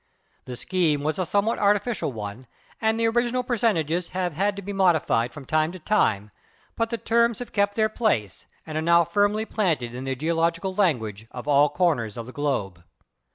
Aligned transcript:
The 0.45 0.55
scheme 0.57 1.03
was 1.03 1.19
a 1.19 1.27
somewhat 1.27 1.59
artificial 1.59 2.11
one, 2.11 2.47
and 2.81 2.99
the 2.99 3.07
original 3.07 3.43
percentages 3.43 4.09
have 4.17 4.33
had 4.33 4.55
to 4.55 4.63
be 4.63 4.73
modified 4.73 5.31
from 5.31 5.45
time 5.45 5.71
to 5.73 5.77
time, 5.77 6.31
but 6.75 6.89
the 6.89 6.97
terms 6.97 7.37
have 7.37 7.53
kept 7.53 7.75
their 7.75 7.87
place 7.87 8.47
and 8.65 8.79
are 8.79 8.81
now 8.81 9.05
firmly 9.05 9.45
planted 9.45 9.93
in 9.93 10.05
the 10.05 10.15
geo 10.15 10.33
logical 10.33 10.73
language 10.73 11.27
of 11.29 11.47
all 11.47 11.69
corners 11.69 12.17
of 12.17 12.25
the 12.25 12.31
globe. 12.31 12.83